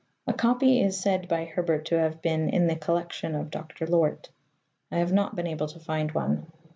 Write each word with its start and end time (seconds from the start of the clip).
A 0.25 0.33
copy 0.33 0.81
is 0.81 0.99
said 0.99 1.27
by 1.27 1.45
Herbert 1.45 1.85
to 1.85 1.99
have 1.99 2.23
been" 2.23 2.49
in 2.49 2.65
the 2.65 2.75
collection 2.75 3.35
of 3.35 3.51
Dr. 3.51 3.85
Lort." 3.85 4.29
I 4.91 4.97
have 4.97 5.13
not 5.13 5.35
been 5.35 5.45
able 5.45 5.67
to 5.67 5.79
find 5.79 6.11
one. 6.11 6.47